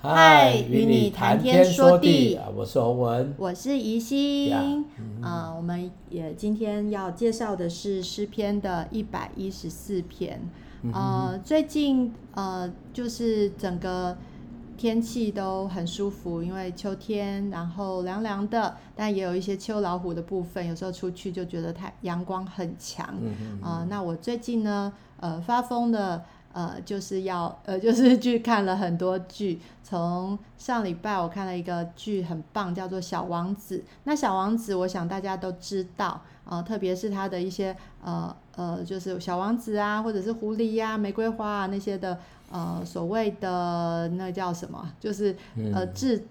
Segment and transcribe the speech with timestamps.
[0.00, 4.54] 嗨，与你谈天说地，我是洪文，我是宜心。
[4.54, 10.40] 啊、yeah, 嗯呃，我们也今天要介绍的是诗篇的一百一十四篇。
[10.82, 14.16] 嗯、呃，最近呃，就是整个
[14.76, 20.64] 天气都很舒服，因为秋天，然后凉凉的，但也有一些秋老虎的部分。
[20.64, 23.04] 有时候出去就觉得太阳光很强。
[23.04, 26.24] 啊、嗯呃，那我最近呢，呃，发疯的。
[26.58, 29.60] 呃，就是要呃， 就是去看了很多剧。
[29.84, 33.78] 从上礼拜我看了一个剧，很棒，叫做《小王子》。
[34.02, 42.18] 那《小王子》，我想大家都知道，呃，特别是他的一些呃呃，就是小王子啊，或者是狐狸呀、啊、玫瑰花啊那些的，
[42.50, 45.36] 呃，所谓的那叫什么，就是
[45.72, 46.26] 呃制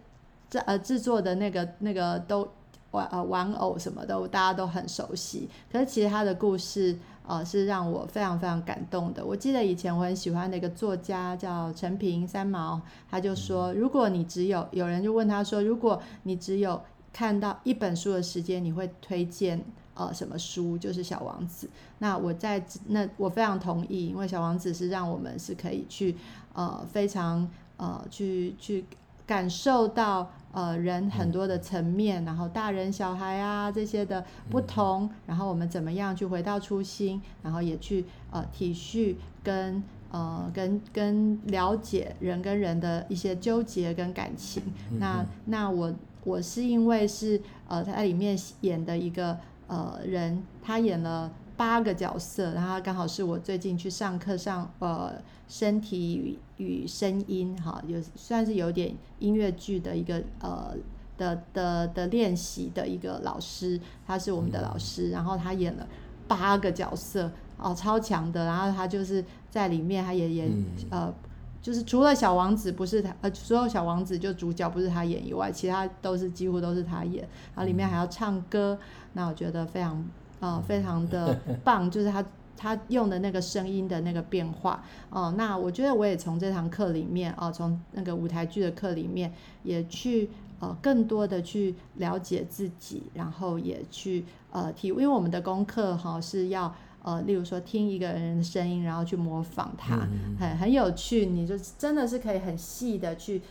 [0.50, 2.46] 制呃制作的那个那个都
[2.92, 5.48] 玩呃玩偶什么的，大家都很熟悉。
[5.72, 6.98] 可是其实他的故事。
[7.28, 9.26] 呃，是让我非常非常感动的。
[9.26, 12.82] 我记得以前我很喜欢的一个作家叫陈平三毛，
[13.12, 19.62] 他就说，如果你只有有人就问他说，如果你只有看到一本书的时间，你会推荐
[19.94, 20.78] 呃什么书？
[20.78, 21.68] 就是《小王子》。
[22.00, 26.16] 那我在那我非常同意，因为《小王子》是让我们是可以去
[26.54, 28.86] 呃非常呃去去
[29.26, 30.32] 感受到。
[30.58, 39.14] 呃，人很多的层面，然后大人小孩啊这些的不同，然后我们怎么样去回到初心，然后也去呃体恤
[39.44, 44.64] 跟呃跟跟了解人跟人的一些纠结跟感情。
[44.98, 51.32] 那那我我是因为是呃他在里面演的一个呃人，他演了。
[51.58, 55.14] 八个角色，然后刚好是我最近去上课上呃
[55.48, 60.76] 身体与与声音哈，有算是有点音乐剧的一个呃
[61.18, 65.88] 的的的练习的一个老师，他是我们的老师，然后他演了
[66.28, 70.52] 八个角色哦，超强的，然后他就是在里面他也演
[70.92, 71.12] 呃，
[71.60, 78.78] 就是除了小王子不是他呃，所有小王子就主角不是他演以外，其他都是几乎都是他演，然后里面还要唱歌，
[79.14, 80.06] 那我觉得非常。
[80.40, 82.24] 啊、呃，非常的 棒，就是他
[82.56, 85.32] 他用的那个声音的那个变化哦、呃。
[85.38, 90.30] 那我觉得我也从这堂课里面哦，从、呃、那个舞台剧的课里面也去
[90.60, 96.74] 呃更多的去了解自己，然后也去呃体，因为我们的功课哈、呃、是要
[97.04, 103.42] 呃，例如说听一个人的声音，然后去模仿他，嗯、很很有趣，你就真的是可以很细的去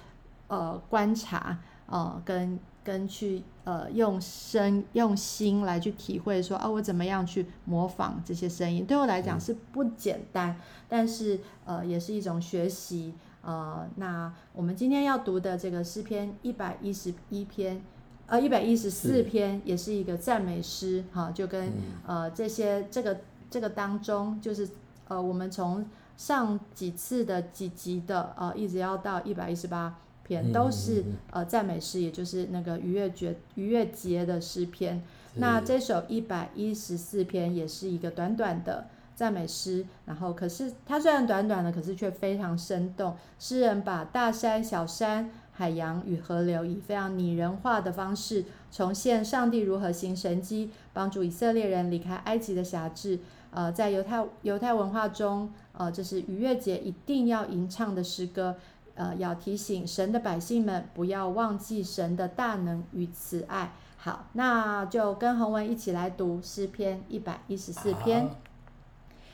[0.49, 2.59] 呃观察呃跟。
[2.87, 10.57] 跟去呃用声用心来去体会说啊，我怎么样去模仿这些声音，对我来讲是不简单，嗯、
[10.89, 13.13] 但是呃也是一种学习
[13.43, 13.85] 呃。
[13.97, 17.83] 那我们今天要读的这个诗篇一百一十一篇，
[18.27, 21.73] 呃一百一十四篇，也是一个赞美诗哈、啊，就跟、嗯、
[22.07, 23.19] 呃这些这个
[23.51, 24.69] 这个当中，就是
[25.09, 25.85] 呃我们从
[26.17, 29.99] 上几次的几集的呃一直要到一百一十八。
[30.27, 35.03] 篇都是呃赞美诗，也就是那个逾越节逾越节的诗篇。
[35.35, 43.15] 那这首一百一十四篇也是一个短短的赞美诗，然后可是它虽然短短的，可是却非常生动。
[43.39, 53.21] 诗人把大山、小山、海洋与河流以非常拟人化的方式，重现上帝如何行神迹，帮助以色列人离开埃及的辖制。
[53.51, 58.57] 呃，在犹太犹太文化中，呃，这是逾越节一定要吟唱的诗歌。
[58.97, 63.73] 呃，要提醒神的百姓们不要忘记神的大能与慈爱。
[63.97, 68.29] 好，那就跟洪文一起来读诗篇一百一十四篇。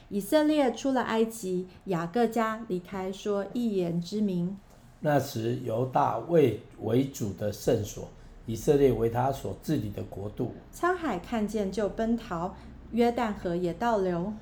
[0.08, 4.58] 以色列出了埃及，雅各家离开说一言之名。
[5.00, 8.08] 那时由大为为主的圣所，
[8.46, 10.54] 以色列为他所治理的国度。
[10.74, 12.54] 沧海看见就奔逃，
[12.90, 14.32] 约旦河也倒流。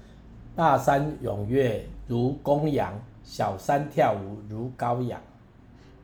[0.57, 2.93] 大山踊跃如公羊。
[3.23, 5.21] 小山跳舞如羔羊，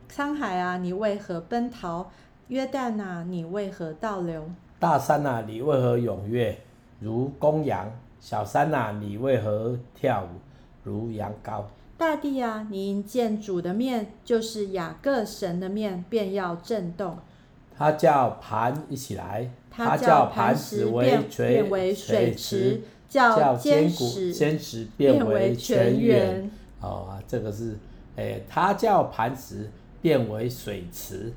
[0.09, 2.07] 沧海啊，你为何奔逃？
[2.47, 4.49] 约旦啊，你为何倒流？
[4.79, 6.57] 大山啊，你为何踊跃
[7.01, 7.91] 如公羊？
[8.21, 10.29] 小山啊，你为何跳舞
[10.85, 11.65] 如羊羔？
[11.99, 17.19] 大地啊，你因见主的面，就是雅各神的面，便要震动。
[17.77, 26.51] 他叫磐一起来，他叫磐石变变为水池，叫坚石变为泉源。
[26.81, 27.77] 哦啊，这个是，
[28.17, 29.69] 诶、欸，它叫磐石
[30.03, 31.33] 变为水池，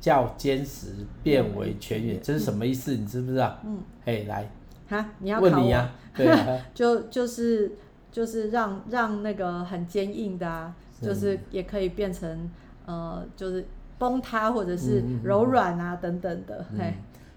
[0.00, 0.88] 叫坚石
[1.22, 2.94] 变为泉源，这是什么意思？
[2.94, 3.58] 你知不知道？
[3.64, 4.50] 嗯，哎，来，
[4.88, 5.38] 哈，你要？
[5.38, 7.70] 问你啊，对 啊，就就是
[8.10, 12.50] 就是让让那个很坚硬的啊，就是也可以变成
[12.86, 13.64] 呃，就是
[13.98, 16.94] 崩塌或者是柔软啊、嗯、等等的，嘿、嗯，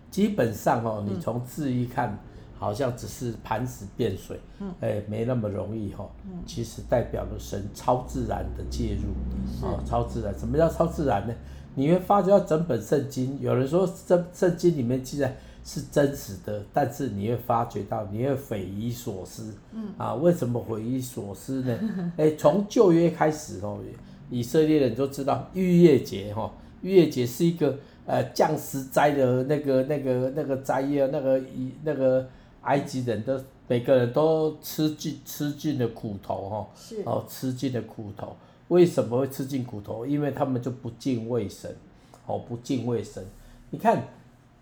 [0.10, 2.18] 基本上哦，你从字一看。
[2.64, 6.10] 好像只是磐石变水，嗯，哎，没那么容易哈。
[6.26, 10.34] 嗯，其实代表了神超自然的介入，哦，超自然。
[10.40, 11.34] 什么叫超自然呢？
[11.76, 21.78] 你会发觉到整本圣经，有人说圣圣经里面既然是真实的，但是你会发觉到你会匪夷所思，嗯，啊，为什么匪夷所思呢？
[22.16, 23.80] 哎，从旧约开始哦，
[24.30, 26.50] 以色列人都知道逾越节哈，
[26.82, 32.26] 逾越节是一个呃降十灾的那个那个那个灾业，那个以那个。
[32.64, 36.68] 埃及人都每个人都吃尽吃尽了苦头哈，
[37.06, 38.36] 哦，吃尽了苦头。
[38.68, 40.06] 为什么会吃尽苦头？
[40.06, 41.74] 因为他们就不敬畏神，
[42.26, 43.24] 哦，不敬畏神。
[43.70, 44.04] 你看，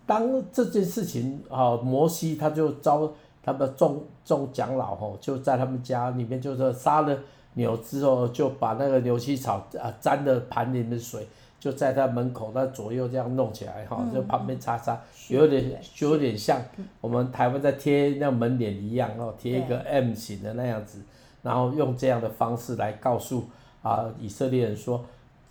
[0.06, 3.12] 当这件事情啊，摩西他就招
[3.44, 7.18] 他们众众长老哈，就在他们家里面，就是杀了
[7.54, 11.28] 牛之后，就把那个牛膝草啊沾了盘里面的水。
[11.62, 15.00] 就在他门口，他左右这样弄起来哈，就旁边擦擦，
[15.30, 16.60] 有点就有点像
[17.00, 21.00] 我们台湾在贴那门帘一样哦，贴一个 M 型的那样子，
[21.44, 23.46] 然后用这样的方式来告诉
[23.84, 25.06] 啊以色列人说，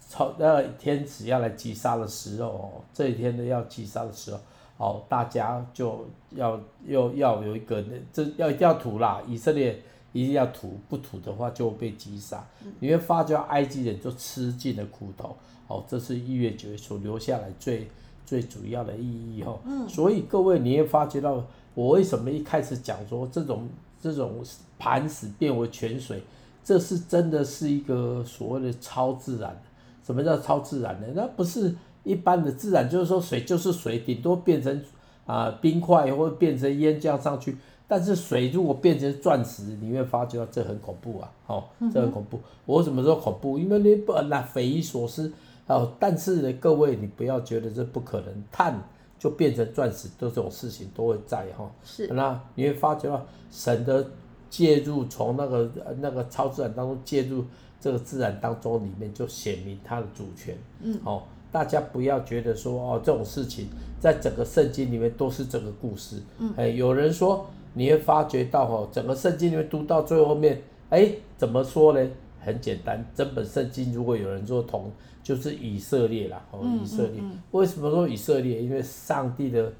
[0.09, 4.41] 超那天使要来击杀的时候哦，这一天的要击杀的时候
[4.79, 9.81] 哦，大家就要要要有一个这要一定要吐啦，以色列
[10.11, 12.45] 一定要吐，不吐的话就会被击杀。
[12.81, 15.37] 你会发觉埃及人就吃尽了苦头。
[15.71, 17.87] 哦，这是逾越节所留下来最
[18.27, 19.57] 最主要的意义哈。
[19.65, 19.89] 嗯。
[19.89, 21.45] 所以各位，你也发觉到，
[21.75, 23.69] 我为什么一开始讲说这种
[24.03, 24.45] 这种
[24.81, 26.21] 磐石变为泉水，
[26.65, 29.57] 这是真的是一个所谓的超自然。
[30.05, 31.07] 什么叫超自然呢？
[31.15, 34.77] 那不是一般的自然，就是说水就是水，顶多变成
[35.25, 37.57] 啊、呃、冰块或者变成烟这样上去。
[37.87, 41.31] 但是水如果变成钻石，你会发觉到这很恐怖啊！
[41.47, 42.37] 哦，这很恐怖。
[42.37, 43.59] 嗯、我为什么说恐怖？
[43.59, 45.33] 因为你不那匪夷所思。
[45.75, 48.83] 哦，但是呢，各位，你不要觉得这不可能，碳
[49.19, 51.71] 就变成钻石，都这种事情都会在哈。
[51.85, 52.09] 是。
[52.09, 54.05] 那你会发觉到神的
[54.49, 55.71] 介入，从那个
[56.01, 57.45] 那个超自然当中介入
[57.81, 60.59] 这个自然当中里面，就显明他的主权。
[60.83, 60.99] 嗯。
[61.05, 61.23] 哦，
[61.53, 63.69] 大家不要觉得说哦，这种事情
[64.01, 66.17] 在整个圣经里面都是这个故事。
[66.39, 66.53] 嗯。
[66.57, 72.11] 哎，有人说你会发觉到哦，整个圣经里面读到最后面，哎，怎么说呢？
[72.41, 74.91] 很简单，整本圣经如果有人说同。
[75.23, 77.21] 就是以色列啦，哦，以色列。
[77.21, 78.61] 嗯嗯嗯、为什么说以色列？
[78.63, 79.71] 因为上帝的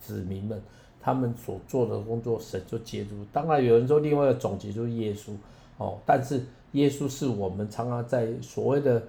[0.00, 0.60] 子民们，
[1.00, 3.24] 他们所做的工作，神就介入。
[3.32, 5.30] 当然有人说另外一个总结就是耶稣，
[5.78, 6.42] 哦，但是
[6.72, 9.00] 耶稣是我们常常在所谓的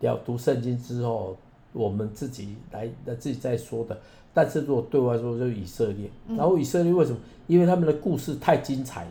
[0.00, 1.36] 要读圣经之后，
[1.72, 3.96] 我们自己来来自己在说的。
[4.34, 6.10] 但是如果对我来说，就是以色列。
[6.36, 7.18] 然后以色列为什么？
[7.46, 9.10] 因为他们的故事太精彩了，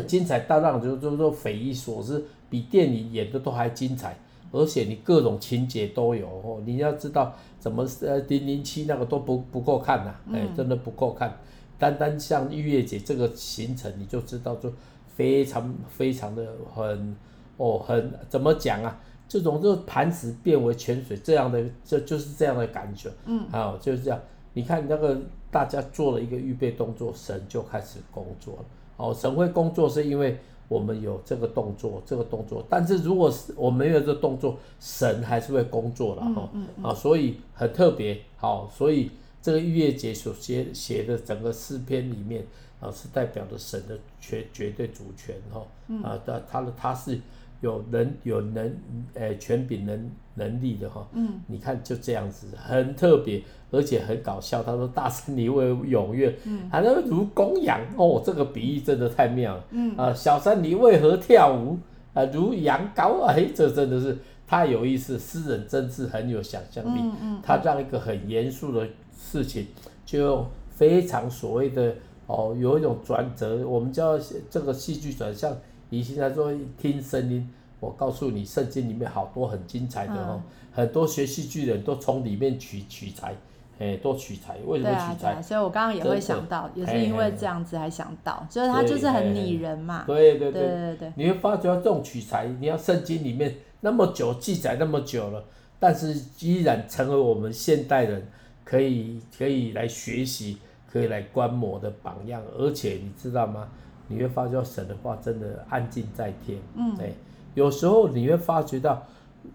[0.00, 4.16] 是精彩到让就就说匪夷所思，比电影演的都还精彩。
[4.52, 11.36] 而且你各种情节都有哦，你要知道怎么呃零零七那个都不不够看呐，哎，真的不够看。
[11.78, 14.72] 单单像逾越节这个行程，你就知道就
[15.14, 17.16] 非常非常的很
[17.56, 18.98] 哦很怎么讲啊？
[19.28, 23.10] 这种就磐石变为泉水这样的，就就是这样的感觉。
[23.26, 24.18] 嗯，好，就是这样。
[24.54, 25.20] 你看那个
[25.50, 28.64] 大家做了一个预备动作，神就开始工作了。
[28.96, 30.38] 哦，神会工作是因为。
[30.68, 42.44] 我们有这个动作，这个动作，但是如果是我没有这个动作，神还是会工作了哈、嗯嗯、啊，所以很特别，好，所以这个逾越节所写写的整个诗篇里面
[42.80, 45.64] 啊，是代表着神的绝绝对主权哈
[46.02, 47.20] 啊，他他的他是。
[47.62, 48.76] 有能有能，
[49.14, 54.62] 诶，权柄能能力的哈，嗯，你看就这样子，很特别，而且很搞笑。
[54.62, 61.78] 他说：“大山你为踊跃，嗯，还能如公羊哦，这个比喻真的太妙了，嗯啊，小山你为何跳舞
[62.14, 62.24] 啊？
[62.32, 65.18] 如羊羔，哎，这真的是太有意思。
[65.18, 69.66] 诗人真是很有想象力，嗯嗯，他让一个很严肃的事情，
[70.04, 71.94] 就非常所谓的
[72.26, 74.18] 哦，有一种转折，我们叫
[74.50, 75.56] 这个戏剧转向。
[75.88, 80.42] 你现在说听声音，我告诉你，圣经里面好多很精彩的哦，嗯、
[80.72, 83.34] 很多学戏剧的人都从里面取取材，
[83.78, 84.56] 哎，多取材。
[84.66, 85.32] 为什么取材？
[85.32, 90.04] 啊啊、所以我刚刚也会想到，也是因为这样子还想到，就是他就是很拟人嘛。
[90.06, 95.44] 对对对对对，对你会发觉这种取材，你要圣经里面那么久记载那么久了，
[95.78, 98.26] 但是依然成为我们现代人
[98.64, 100.58] 可以可以来学习、
[100.90, 102.42] 可以来观摩的榜样。
[102.58, 103.68] 而且你知道吗？
[104.08, 107.10] 你会发觉神的话真的安静在天，嗯，哎，
[107.54, 109.04] 有时候你会发觉到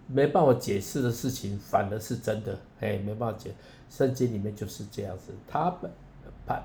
[0.08, 3.52] 没办法解释的事情，反而是真的，哎，没办法解。
[3.92, 5.70] 圣经里面就是这样子，它
[6.48, 6.64] 磐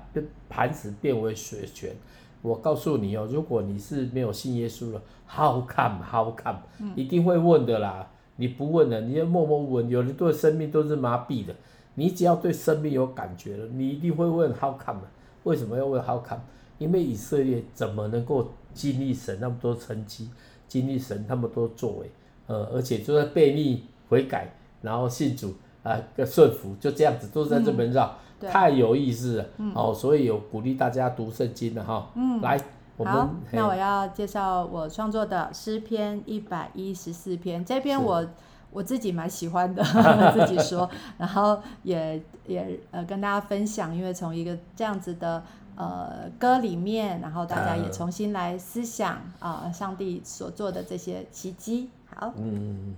[0.49, 1.93] 磐石变为水泉。
[2.41, 6.59] 我告诉你哦，如果你是没有信耶稣了，How come？How come？
[6.95, 8.09] 一定会问的啦。
[8.37, 9.89] 你不问了，你要默默问。
[9.89, 11.53] 有人对生命都是麻痹的，
[11.95, 15.01] 你只要对生命有感觉了，你一定会问 How come？
[15.43, 16.41] 为什么要问 How come？
[16.77, 20.29] 因为以色列怎么能够经历神那么多成绩，
[20.67, 22.11] 经历神那么多作为，
[22.45, 24.53] 呃，而且就在背逆悔改，
[24.83, 25.55] 然后信主
[25.87, 29.45] 啊，个、呃、顺服，就这样子都在这边绕，嗯、太有意思了。
[29.57, 32.09] 嗯、哦，所以有鼓励大家读圣经了哈。
[32.15, 32.59] 嗯，来，
[32.97, 38.25] 我们好，那我要介绍我创作的诗篇一百一十四篇，这篇我。
[38.69, 39.81] 我自己蛮喜欢的，
[40.35, 45.41] 自己说，然后也也呃跟大家分享，因为从一个这样子的
[45.75, 51.89] 呃歌里面，然后大家也重新来思想啊、呃，上帝所做的这些奇迹。
[52.13, 52.33] 好。
[52.37, 52.93] 嗯。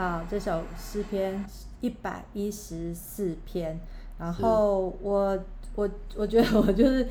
[0.00, 1.44] 好，这首诗篇
[1.82, 3.78] 一百一十四篇，
[4.18, 5.38] 然后我
[5.74, 7.06] 我我觉得我就是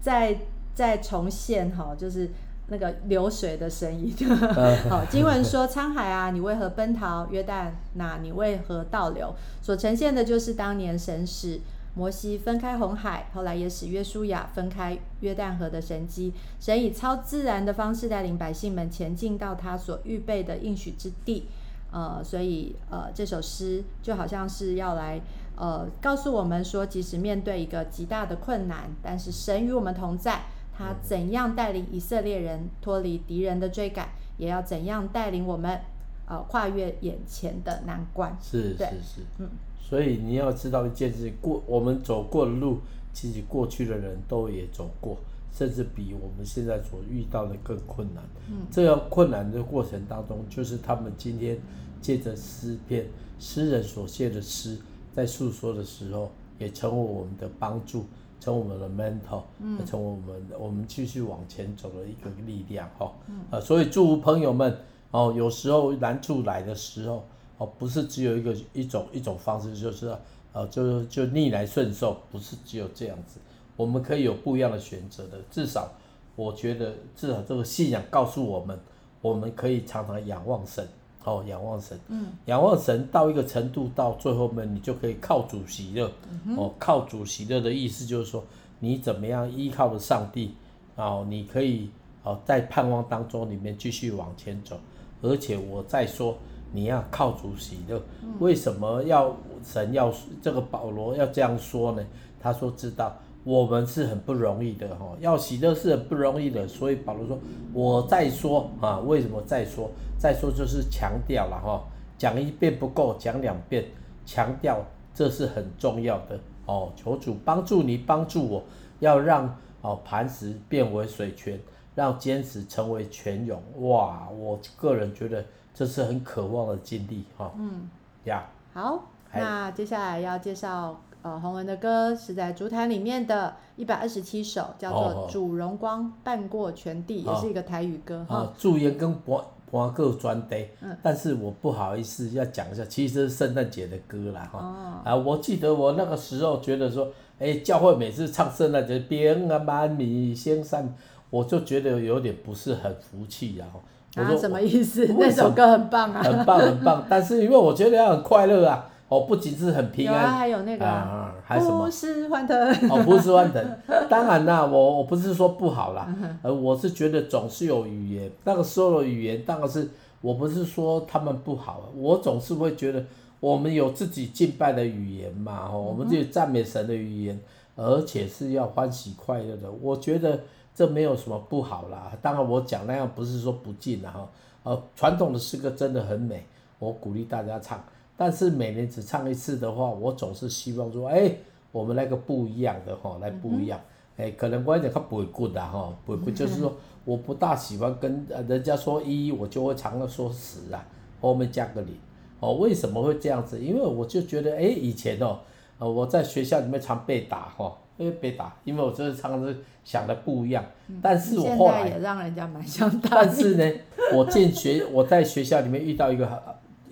[0.00, 0.34] 在
[0.74, 2.30] 在重现哈，就是
[2.68, 4.10] 那个流水的声音。
[4.88, 7.28] 好，经文说：“沧海啊，你为何奔逃？
[7.30, 11.60] 约旦那，你为何倒流？”所呈现的就是当年神使
[11.94, 16.32] 摩西分开红海，后来也使约书亚分开约旦河的神迹。
[16.58, 21.46] 神以超自然的方式带领百姓们前进到他所预备的应许之地。
[21.92, 25.20] 呃，所以呃，这首诗就好像是要来
[25.56, 30.42] 呃告诉我们说，即使面对一个极大的困难，但是神与我们同在。
[30.72, 35.78] 他怎样带领以色列人脱离敌人的追赶，也要怎样带领我们
[36.26, 38.34] 呃跨越眼前的难关。
[38.40, 39.50] 是是是，嗯。
[39.78, 42.78] 所以你要知道一件事，过我们走过的路，
[43.12, 45.18] 其实过去的人都也走过，
[45.52, 48.24] 甚至比我们现在所遇到的更困难。
[48.48, 48.66] 嗯。
[48.70, 51.58] 这样困难的过程当中，就是他们今天。
[52.02, 53.06] 借着诗篇，
[53.38, 54.78] 诗人所写的诗，
[55.12, 58.06] 在诉说的时候，也成为我们的帮助，
[58.40, 63.12] 成为我们的 mentor，嗯，成为我们我们继续往前走的一个力量哈。
[63.26, 64.74] 嗯，啊，所以祝福朋友们
[65.10, 67.22] 哦，有时候难处来的时候
[67.58, 70.10] 哦，不是只有一个一种一种方式，就是
[70.54, 73.38] 呃，就就逆来顺受，不是只有这样子，
[73.80, 75.38] 我们可以有不一样的选择的。
[75.50, 75.90] 至少
[76.36, 78.78] 我觉得，至少这个信仰告诉我们，
[79.22, 80.86] 我们可以常常仰望神。
[81.24, 86.10] 哦，仰望神，嗯，仰望神到一个程度，到最后面你就可以靠主喜乐。
[86.46, 88.42] 嗯、哦，靠主喜乐的意思就是说，
[88.78, 90.54] 你怎么样依靠着上帝，
[90.96, 91.90] 哦，你可以
[92.22, 94.78] 哦在盼望当中里面继续往前走。
[95.20, 96.38] 而且我再说，
[96.72, 98.02] 你要靠主喜乐。
[98.22, 100.10] 嗯、为什么要神要
[100.40, 102.02] 这个保罗要这样说呢？
[102.42, 107.38] 他说知道我们是很不容易的哈，要喜乐是很不容易的，所以保罗说，
[107.72, 109.90] 我再说啊，为什么再说？
[110.18, 111.82] 再说就是强调了哈，
[112.18, 113.86] 讲一遍不够，讲两遍，
[114.26, 116.92] 强调这是很重要的哦。
[116.94, 118.62] 求主帮助你，帮助我，
[118.98, 121.58] 要让哦磐石变为水泉，
[121.94, 123.62] 让坚持成为泉涌。
[123.78, 125.42] 哇，我个人觉得
[125.72, 127.50] 这是很渴望的经历哈。
[127.56, 127.88] 嗯，
[128.24, 131.00] 呀，好，那接下来要介绍。
[131.22, 138.36] 呃，洪文的歌是在烛坛里面的一百二十七首，叫做《主荣光伴过全地》，哦，也是一个台语歌哈。
[138.36, 144.58] 哦，祝愿跟博博各专题，嗯，但是我不好意思要讲一下，其实是圣诞节的歌啦哈。
[144.58, 147.04] 哦，啊，我记得我那个时候觉得说，
[147.38, 150.94] 哎，欸，教会每次唱圣诞节，平安万里香山，
[151.28, 153.66] 我就觉得有点不是很服气呀。
[154.14, 155.06] 啊，我说什么意思？
[155.18, 158.86] 那首歌很棒啊，很棒很棒，但是因为我觉得要很快乐啊。
[159.10, 161.84] 哦，不仅是很平安，啊、还有那个啊，还有什么？
[161.84, 162.56] 不是欢腾。
[162.88, 163.60] 哦，不是欢腾。
[164.08, 166.06] 当然啦，我我不是说不好啦，
[166.42, 169.90] 呃，我是觉得总是有语言，那个时候的语言当然是，
[170.20, 173.04] 我不是说他们不好，我总是会觉得
[173.40, 177.40] 我们有自己敬拜的语言嘛，哦，我们自己赞美神的语言，
[177.74, 180.38] 而且是要欢喜快乐的，我觉得
[180.72, 182.12] 这没有什么不好啦。
[182.22, 184.28] 当然我讲那样不是说不敬啦哈，
[184.62, 186.46] 呃，传统的诗歌真的很美，
[186.78, 187.82] 我鼓励大家唱。
[188.20, 191.38] 但是每年只唱一次的话，我总是希望说，哎、欸，
[191.72, 193.80] 我们那个不一样的哈，来不一样，
[194.18, 200.86] 哎、欸，可能我一点他不会过的哈，不会就是说，我不大喜欢跟人家说一，我就会常常说十啊，
[201.18, 201.94] 后面加个零，
[202.40, 203.58] 哦，为什么会这样子？
[203.58, 205.38] 因为我就觉得，哎、欸，以前哦，
[205.78, 210.62] 呃，我在学校里面常被打哈，因为被打，因为我就是常常是想的不一样，
[211.00, 213.08] 但是我后来也让人家蛮想打。
[213.12, 213.64] 但是呢，
[214.12, 216.26] 我进学，我在学校里面遇到一个，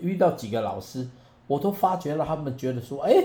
[0.01, 1.07] 遇到几个老师。
[1.47, 3.25] 我都发觉了，他们觉得说，哎，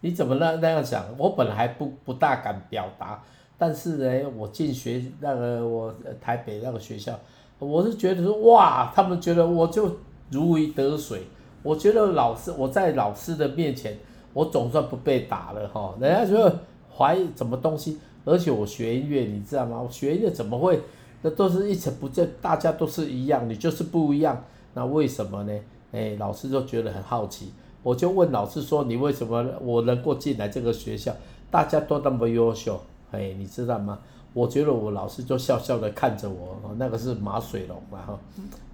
[0.00, 1.04] 你怎么那那样想？
[1.18, 3.20] 我本来不不大敢表达，
[3.58, 7.18] 但是呢，我进学那个我台北那个学校，
[7.58, 9.90] 我是觉得说，哇，他们觉得我就
[10.30, 11.22] 如鱼得水。
[11.64, 13.98] 我觉得老师我在老师的面前，
[14.32, 15.96] 我总算不被打了哈。
[15.98, 16.60] 人家觉得
[16.96, 19.82] 怀疑什么东西，而且我学音乐，你知道吗？
[19.82, 20.80] 我学音乐怎么会？
[21.22, 25.52] 那都是一成不变，大家都是一样，你就是不一样，那为什么呢？
[25.94, 27.52] 哎，老师就觉得很好奇。
[27.84, 31.14] 我就问老师说：“你为什么我能够进来这个学校？
[31.50, 32.80] 大家都那么优秀，
[33.12, 33.98] 哎，你知道吗？”
[34.34, 38.18] 我觉得我老师就笑笑的看着我，那个是马水龙嘛哈，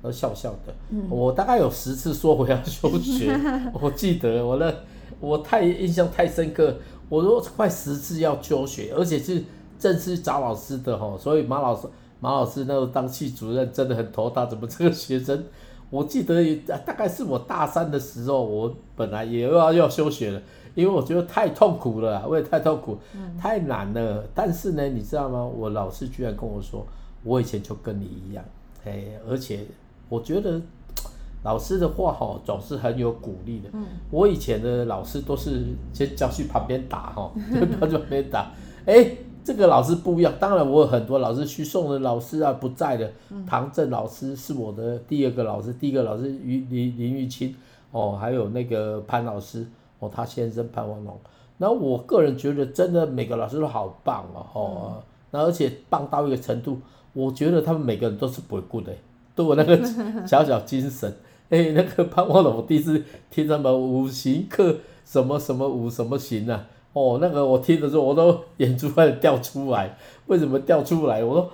[0.01, 0.73] 都笑笑的。
[1.11, 3.39] 我大概有十次说我要休学，
[3.79, 4.73] 我记得我那
[5.21, 6.75] 我太印象太深刻，
[7.11, 9.45] 我说快十次要休学，而且是
[9.79, 11.87] 正式找老师的哈，所以马老师
[12.21, 15.45] 马老师那时候当系主任真的很头大，怎么这个学生？
[15.91, 16.55] 我记得
[16.87, 20.41] 大概是我大三的时候，我本来也要要休学了，
[20.77, 22.97] 因为我觉得太痛苦了， 我也太痛苦，
[23.39, 24.25] 太难了。
[24.35, 25.45] 但是呢，你知道吗？
[25.45, 26.87] 我老师居然跟我说，
[27.25, 28.45] 我以前就跟你一样，
[28.85, 29.67] 哎，而且
[30.09, 30.61] 我觉得
[31.43, 33.69] 老师的话哈，总是很有鼓励的。
[34.11, 38.53] 我以前的老师都是先叫去旁边打哈， 就叫去旁边打，
[38.87, 39.17] 哎。
[39.45, 43.11] 这个老师不一样，当然我有很多老师，徐颂的老师啊不在的，
[43.47, 47.55] 唐正老师是我的第二个老师，第一个老师于林林玉清
[47.91, 49.67] 哦，还有那个潘老师
[49.99, 51.19] 哦，他先生潘文龙。
[51.59, 56.79] 那我个人觉得真的每个老师都好棒哦，哦，那而且棒到一个程度，
[57.13, 58.93] 我觉得他们每个人都是不会过的，
[59.35, 59.79] 都有那个
[60.27, 61.13] 小小精神。
[61.51, 66.67] 哎，那个潘文龙，我第一次听他们五行课什么什么五什么行啊。
[66.93, 69.97] 哦，那个我听的时候，我都眼珠快掉出来。
[70.27, 71.23] 为什么掉出来？
[71.23, 71.51] 我说，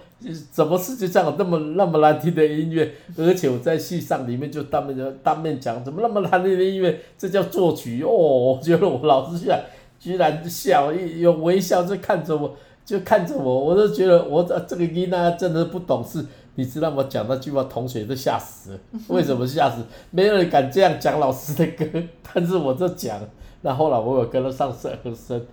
[0.50, 2.90] 怎么世界上有那么那么难听的音乐？
[3.18, 7.00] 而且我在戏上里面就当面当面讲，怎么那么难听的音乐？
[7.18, 8.08] 这叫作曲哦！
[8.10, 9.62] 我觉得我老师居然
[10.00, 16.24] 居然笑，有微笑就看着我，就看着我，我就觉得我这这个音呢真的不懂事。
[16.54, 18.78] 你知道我讲那句话，同学都吓死了。
[19.08, 19.82] 为什么吓死？
[20.10, 23.20] 没有人敢这样讲老师的歌， 但是我就讲。
[23.62, 25.44] 那后来我有跟他上和生，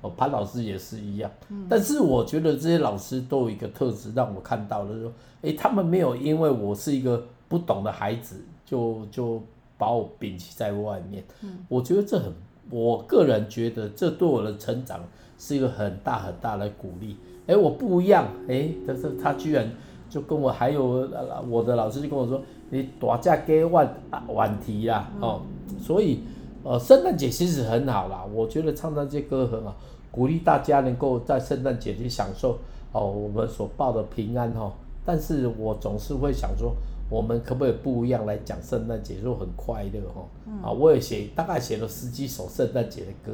[0.00, 1.30] 哦，潘老师也是一样。
[1.68, 9.42] 但是我觉得这些老师都有一个特质，让我看到了说，诶，他们没有因为我是一个不懂的孩子，就就
[9.76, 11.22] 把我摒弃在外面。
[11.68, 12.32] 我觉得这很，
[12.70, 15.00] 我个人觉得这对我的成长
[15.36, 17.16] 是一个很大很大的鼓励。
[17.46, 19.70] 诶，我不一样，诶，但是他居然
[20.08, 21.10] 就跟我还有
[21.50, 22.40] 我的老师就跟我说，
[22.70, 23.92] 你大家给万
[24.28, 25.42] 万题呀，哦，
[25.78, 26.20] 所以。
[26.64, 29.76] 呃，圣诞节其实很好啦，我觉得唱这些歌很好，
[30.10, 32.58] 鼓励大家能够在圣诞节去享受
[32.92, 34.72] 哦，我们所报的平安哈。
[35.04, 36.74] 但是我总是会想说，
[37.08, 40.26] 我们可不可以不一样来讲圣诞节，就很快乐哈。
[40.62, 43.32] 啊，我也写大概写了十几首圣诞节的歌，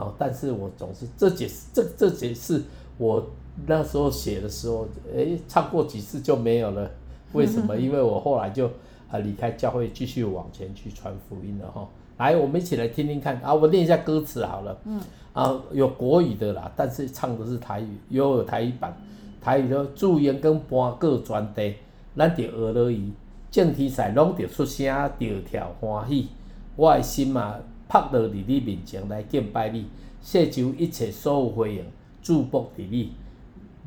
[0.00, 2.62] 啊，但是我总是这节这这节是
[2.98, 3.24] 我
[3.66, 6.88] 那时候写的时候，诶，唱过几次就没有了。
[7.32, 7.74] 为什么？
[7.80, 8.66] 因为我后来就
[9.10, 11.88] 啊离开教会，继续往前去传福音了哈。
[12.18, 14.76] 来，我们一起来听听看啊，我念一下歌词好了。
[14.84, 15.00] 嗯。
[15.32, 18.96] 啊，有国语的啦，但是唱的是台语，又有台语版。
[19.38, 21.74] 台语的祝愿跟播各传递，
[22.16, 23.12] 咱就学落伊，
[23.50, 26.28] 正题材拢着出声，着跳欢喜。
[26.74, 29.84] 我的心嘛，拍落伫你面前来敬拜你，
[30.22, 31.84] 世上一切所有回应，
[32.22, 33.12] 祝福伫你。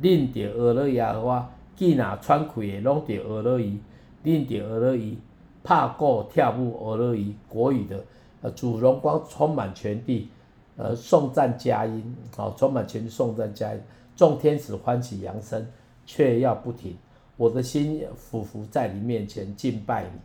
[0.02, 3.80] 恁着学落耶和华，囝仔喘气的拢着学落伊，
[4.24, 5.18] 恁着学落伊，
[5.64, 7.34] 拍鼓跳舞学落伊。
[7.50, 8.02] 国语的，
[8.42, 10.30] 呃，主荣光充满全地，
[10.78, 13.82] 呃，颂赞佳音，好，充满全地颂赞佳音，
[14.16, 15.66] 众天使欢喜扬声，
[16.06, 16.98] 却要不停。
[17.38, 20.20] 我的心俯伏在你面前敬拜你，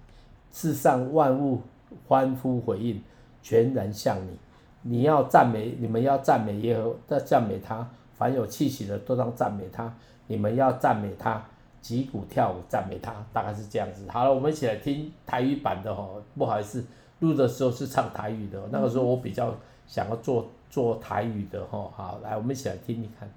[0.53, 1.61] 世上万物。
[2.09, 3.01] 欢呼回应，
[3.41, 4.37] 全然向你。
[4.83, 7.89] 你要赞美，你们要赞美耶和要，赞美他。
[8.15, 9.95] 凡有气息的都当赞美他。
[10.27, 11.41] 你们要赞美他，
[11.81, 13.15] 击鼓跳舞赞美他。
[13.33, 14.05] 大概是这样子。
[14.09, 16.21] 好了，我们一起来听台语版的哦。
[16.37, 16.85] 不好意思，
[17.21, 18.63] 录的时候是唱台语的。
[18.71, 19.55] 那个时候我比较
[19.87, 21.91] 想要做做台语的哈。
[21.95, 23.29] 好，来，我们一起来听听看。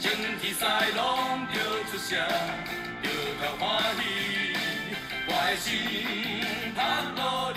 [0.00, 0.08] 就
[3.38, 4.00] 较欢喜，
[5.26, 5.68] 我的心
[6.74, 6.78] 拍
[7.16, 7.52] 落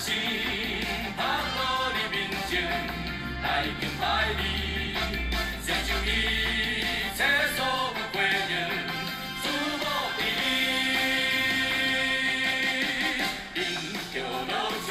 [0.00, 0.14] 心
[1.14, 1.58] 趴在
[1.92, 2.16] 你面
[2.48, 2.50] 前
[3.42, 3.46] 来
[3.78, 4.02] 敬拜
[4.38, 4.40] 你，
[5.66, 6.08] 成就一
[7.14, 7.20] 切
[7.54, 7.68] 所有
[8.10, 8.16] 回
[8.48, 8.52] 应，
[9.42, 9.44] 祝
[9.76, 9.82] 福
[10.16, 10.42] 给你。
[13.54, 13.58] 因
[14.14, 14.16] 着
[14.48, 14.52] 落
[14.86, 14.88] 主，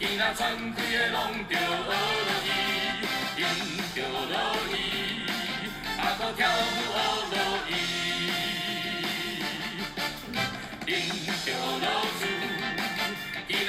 [0.00, 0.40] 囡仔喘
[0.74, 1.16] 气的拢
[1.46, 1.92] 着学落
[2.42, 2.48] 去，
[3.36, 3.42] 因
[3.94, 3.96] 着
[4.32, 4.34] 落
[4.70, 4.72] 去，
[5.98, 7.13] 阿哥跳舞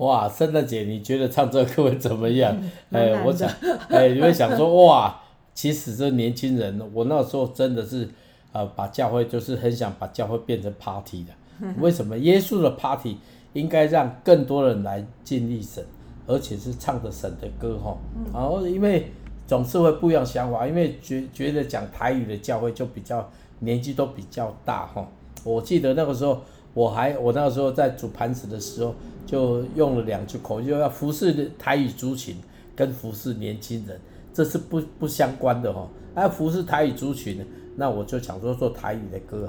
[0.00, 2.56] 哇，圣诞节，你觉得唱这个歌会怎么样？
[2.90, 3.46] 哎、嗯，我想，
[3.90, 5.20] 哎，你会想说，哇，
[5.52, 8.08] 其实这年轻人，我那时候真的是，
[8.50, 11.32] 呃，把教会就是很想把教会变成 party 的。
[11.78, 12.16] 为什么？
[12.16, 13.18] 耶稣的 party
[13.52, 15.84] 应该让更多人来敬历神，
[16.26, 17.94] 而且是唱着神的歌哈。
[18.32, 19.12] 然后因为
[19.46, 25.06] 总是会不一样想法，因为觉觉得讲台语的教会就比较年纪都比较大哈。
[25.44, 26.40] 我记得那个时候。
[26.74, 28.94] 我还我那个时候在煮盘子的时候，
[29.26, 32.36] 就用了两句口，就要服侍台语族群，
[32.76, 34.00] 跟服侍年轻人，
[34.32, 35.88] 这是不不相关的哈。
[36.14, 37.44] 哎，服侍台语族群，
[37.76, 39.46] 那我就想说做台语的歌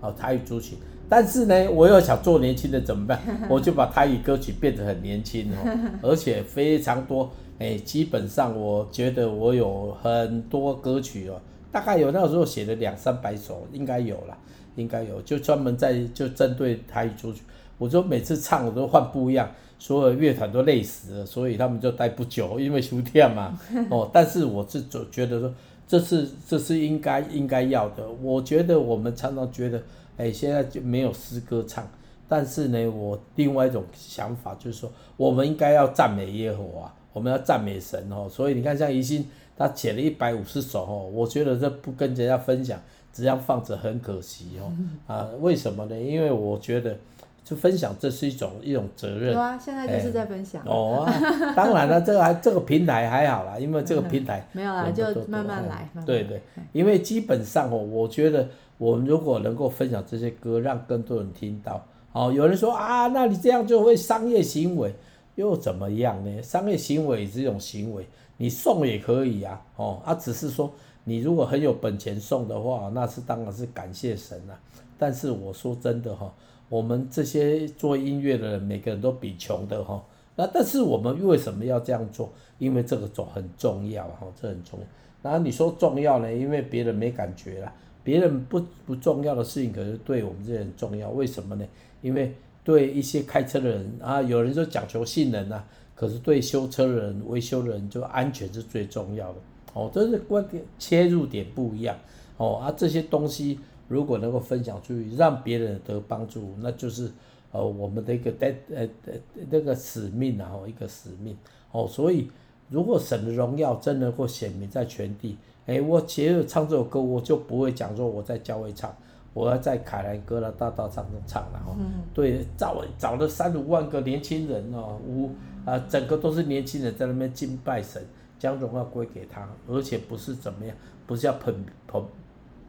[0.00, 0.78] 哈，哦，台语族群。
[1.08, 3.20] 但是呢，我又想做年轻人怎么办？
[3.48, 7.30] 我就把台语歌曲变得很年轻哦， 而且非常多。
[7.58, 14.36] 哎，基本上我觉得我有很多歌曲哦，大概有那个时候写了两三百首，应该有了，
[14.76, 17.42] 应该有，就专门在就针对台语族群。
[17.78, 23.58] 我说每次唱我都换不一样，所有乐团都累死了，所以他们就待不久，因为休天嘛。
[23.90, 25.54] 哦，但是我是总觉得说，
[25.86, 28.08] 这是这是应该应该要的。
[28.22, 29.82] 我觉得我们常常觉得。
[30.16, 31.84] 哎，现在就没有诗歌唱，
[32.28, 38.28] 但是呢，我另外一种想法就是说，我们应该要赞美耶和华，我们要赞美神哦。
[38.30, 39.26] 所以你看，像宜兴
[39.58, 42.80] 他写了一百五十首哦，我觉得这不跟人家分享，
[43.14, 44.70] 这样放着很可惜哦。
[45.06, 45.98] 啊，为什么呢？
[45.98, 46.94] 因为我觉得，
[47.42, 49.32] 就分享这是一种一种责任。
[49.32, 50.62] 有啊，现在就是在分享。
[50.66, 55.88] 哦、啊，当然了，这个还这个平台还好啦，因为这个平台 没有啦，就慢慢来。
[56.04, 58.46] 对对，因为基本上哦，我觉得。
[58.76, 64.92] 我们如果能够分享这些歌，让更多人听到，哦，有人说啊，那你这样就会商业行为，
[65.36, 66.42] 又怎么样呢？
[66.42, 68.04] 商业行为是一种行为，
[68.36, 70.74] 你送也可以啊，哦，啊，只是说
[71.04, 74.60] 你如果很有本钱送的话，那是当然是感谢神了，啊。
[74.98, 76.32] 但是我说真的哈，
[76.68, 80.02] 我们这些做音乐的人，每个人都比穷的哈，
[80.36, 82.32] 那但是我们为什么要这样做？
[82.58, 84.86] 因为这个重很重要哈，这很重要。
[85.22, 86.32] 然后你说重要呢？
[86.32, 87.72] 因为别人没感觉了。
[88.02, 91.08] 别人不不重要的事情，可是对我们这些人重要。
[91.10, 91.64] 为什么呢？
[92.02, 99.38] 因为对一些开车的人啊，有人说讲求性能啊，可是对修车的人、维修的人，就安全是最重要的。
[99.74, 101.94] 哦，这是观点切入点不一样。
[102.38, 107.10] 哦啊，这些东西如果能够分享出去，让别人得帮助，那就是
[107.52, 109.12] 呃我们的一个带呃呃
[109.50, 111.36] 那个使命啊，一个使命。
[111.72, 112.30] 哦，所以
[112.70, 115.36] 如果神的荣耀真的能够显明在全地。
[115.66, 118.94] 哎，我其实唱这首歌，我就不会讲说我在教会唱，
[119.32, 121.74] 我要在凯兰格兰大道上唱了哦。
[121.78, 125.30] 嗯、对，找找了三五万个年轻人哦，五
[125.64, 128.04] 啊，整个都是年轻人在那边敬拜神，
[128.38, 131.54] 将荣耀归给他，而且不是怎么样，不是要捧
[131.86, 132.04] 捧，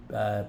[0.10, 0.46] 呃，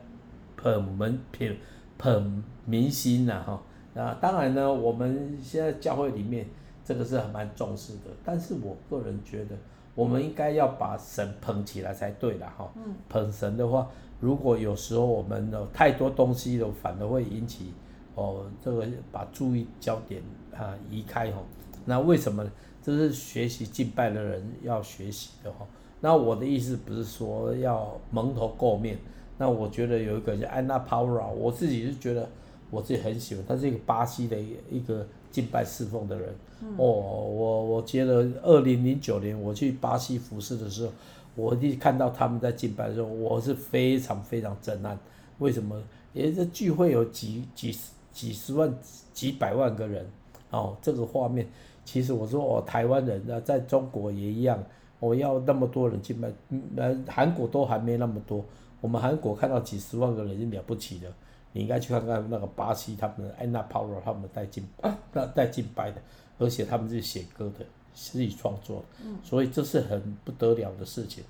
[0.56, 1.56] 捧门品
[1.98, 3.62] 捧明星呐哈。
[3.94, 6.46] 那，当然呢，我们现在教会里面
[6.84, 9.56] 这个是很蛮重视的，但是我个人觉得。
[9.94, 12.70] 我们应该要把神捧起来才对的哈。
[13.08, 13.88] 捧神的话，
[14.20, 17.72] 如果有时候我们有太多东西了，反而会引起
[18.14, 20.22] 哦这个把注意焦点
[20.54, 21.38] 啊移开哈。
[21.86, 22.50] 那为什么呢？
[22.86, 25.66] 这是学习敬拜的人要学习的哈。
[26.00, 28.96] 那我的意思不是说要蒙头垢面。
[29.38, 32.28] 那我觉得有一个叫安娜帕罗，我自己是觉得
[32.70, 34.38] 我自己很喜欢，他是一个巴西的
[34.70, 36.32] 一个敬拜侍奉的人。
[36.76, 40.92] 哦，我我觉得二零零九年我去巴西服侍的时候，
[41.34, 44.96] 我一看到他们在敬拜的时候，我是非常非常震撼。
[45.38, 45.82] 为什么？
[46.14, 48.72] 因为这聚会有几几十几十万
[49.12, 50.06] 几百万个人，
[50.50, 51.46] 哦，这个画面，
[51.86, 54.62] 其实我说哦，台湾人啊，在中国也一样，
[55.00, 58.44] 我要那么多人去拜，嗯，韩国都还没那么多，
[58.82, 61.10] 我们韩国看到几十万个人是了不起的，
[61.52, 66.02] 你应该去看看那个巴西他们的安娜帕罗他们带敬拜，那带进拜的。
[66.38, 68.84] 而且他们是写歌的，自己创作，
[69.24, 71.24] 所以这是很不得了的事情。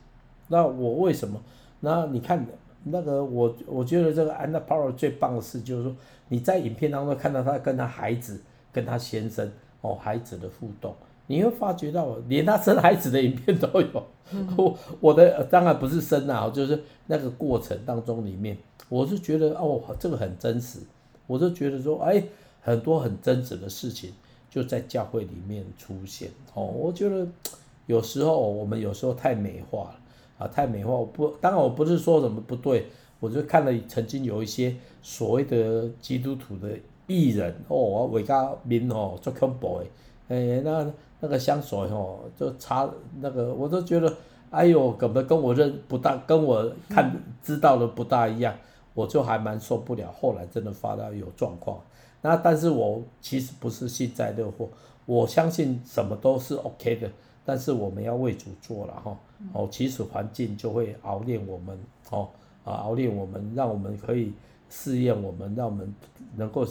[0.48, 1.40] 那我为什么？
[1.78, 2.44] 那你看
[2.82, 5.94] 那个我，我觉得这个安娜帕罗最棒的事就是说，
[6.28, 8.42] 你在影片当中看到他跟他孩子、
[8.72, 9.48] 跟他先生
[9.86, 10.94] 哦孩子的互动，
[11.26, 14.02] 你会发觉到连他生孩子的影片都有。
[14.56, 18.56] 我我的当然不是生啊，就是那个过程当中里面，
[18.88, 20.80] 我是觉得哦这个很真实，
[21.26, 22.22] 我就觉得说哎
[22.60, 24.12] 很多很真实的事情。
[24.48, 27.26] 就在教会里面出现哦，我觉得
[27.84, 29.96] 有时候我们有时候太美化了
[30.38, 30.94] 啊，太美化。
[30.94, 32.86] 我不，当然我不是说什么不对，
[33.20, 36.70] 我就看了曾经有一些所谓的基督徒的
[37.06, 39.86] 艺人哦，我为家面哦做恐怖的，
[40.34, 40.86] 诶，那
[41.20, 42.88] 那个香水哦，就擦
[43.20, 44.12] 那个，我都觉得
[44.50, 48.54] 哎呦，根本跟我认不大，跟我看知道的不大一样，
[48.94, 50.12] 我就还蛮受不了。
[50.12, 51.78] 后来真的发到有状况。
[52.22, 54.68] 那但是我其实不是幸灾乐祸，
[55.04, 57.08] 我相信什么都是 OK 的，
[57.44, 59.16] 但是我们要为主做了哈，
[59.52, 61.78] 哦，其实环境就会熬练我们，
[62.10, 62.28] 哦，
[62.64, 64.32] 啊，熬练我们，让我们可以
[64.68, 65.94] 试验我们，让我们
[66.36, 66.66] 能够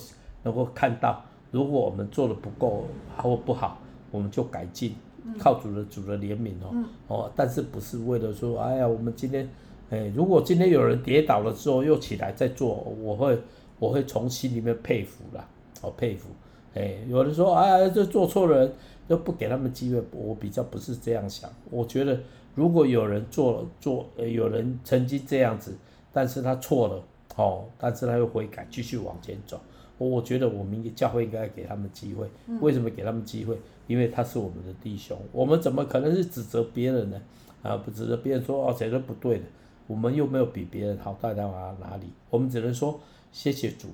[0.46, 2.86] 能够看到，如果我们做的不够
[3.18, 3.78] 或不好，
[4.12, 4.96] 我们就改进，
[5.38, 9.50] 靠主的主的怜悯哦，哦，但是不是为了说，哎呀，我们今天，
[9.90, 13.38] 哎，如果今天有人跌倒了之后又起来再做，我会。
[13.78, 15.46] 我会从心里面佩服啦，
[15.82, 16.30] 哦佩服，
[16.74, 18.72] 哎，有人说哎，这做错人，
[19.06, 20.02] 都不给他们机会。
[20.14, 21.50] 我比较不是这样想。
[21.70, 22.18] 我觉得，
[22.56, 25.78] 如果有人做了做，呃，有人曾经这样子，
[26.14, 27.04] 但是他错了，
[27.36, 29.60] 哦，但是他又悔改，继续往前走。
[29.98, 32.28] 我觉得我们教会应该给他们机会。
[32.60, 33.58] 为什么给他们机会？
[33.88, 35.18] 因为他是我们的弟兄。
[35.32, 37.22] 我们怎么可能是指责别人呢？
[37.62, 39.44] 啊，不指责别人说哦，谁都不对的。
[39.88, 41.44] 我们又没有比别人好到哪
[41.80, 42.08] 哪里？
[42.30, 43.00] 我们只能说
[43.32, 43.88] 谢谢主。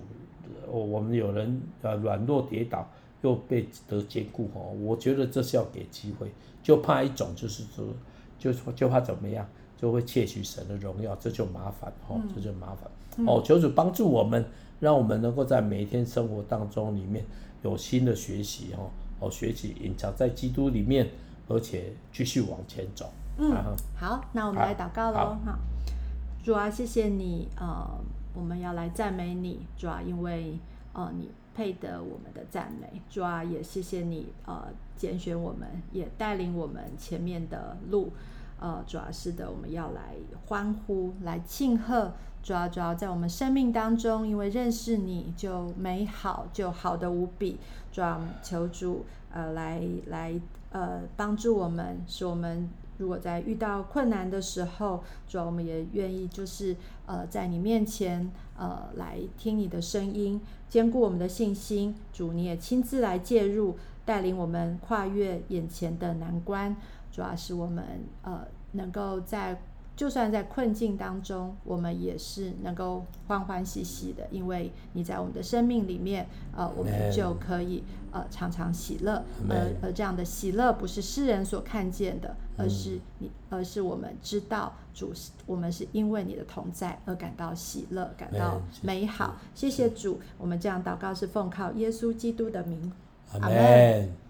[0.70, 2.90] 我们有人呃软弱跌倒，
[3.22, 4.72] 又被得坚固哦。
[4.82, 6.32] 我觉得这是要给机会，
[6.64, 7.86] 就怕一种就是说，
[8.40, 9.46] 就说就怕怎么样，
[9.78, 13.42] 就会窃取神的荣耀，这就麻烦哦，这就麻烦哦。
[13.44, 14.46] 求主帮助我们，
[14.82, 17.24] 让我们能够在每一天生活当中里面
[17.64, 18.90] 有新的学习哦，
[19.22, 21.08] 哦，学习隐藏在基督里面，
[21.48, 23.10] 而且继续往前走。
[23.38, 23.56] 嗯，
[23.96, 25.38] 好，那我们来祷告喽。
[25.46, 25.58] 好，
[26.44, 27.88] 主啊，谢谢你呃。
[28.34, 30.58] 我们要来赞美你，主啊，因为
[30.94, 38.14] 呃，你配得我们的赞美，主啊，也谢谢你呃，拣选我们，也带领我们前面的路，
[38.62, 47.58] 呃，主要是的，我们要来欢呼，来庆贺，主要主要在我们生命当中，因为认识你就美好，就好的无比，
[47.92, 50.40] 主要求主呃来来
[50.72, 52.70] 呃帮助我们，使我们。
[52.98, 56.76] 如果在遇到困难的时候，主要我们也愿意就是
[57.08, 61.96] 呃在你面前呃来听你的声音，坚固我们的信心。
[62.14, 66.76] 主，你也亲自来介入，带领我们跨越眼前的难关。
[67.12, 67.84] 主要是我们
[68.24, 69.62] 呃能够在。
[69.94, 79.22] 就算在困境当中，我们也是能够欢欢喜喜的，因为你在我们的生命里面，呃，我们就可以呃常常喜乐。
[79.48, 85.14] 而而这样的喜乐不是世人所看见的，而是你，而是我们知道主，
[85.46, 89.36] 我们是因为你的同在而感到喜乐，感到美好。
[89.54, 92.92] 谢谢主，我们这样祷告是奉靠耶稣基督的名，
[93.40, 94.21] 阿门。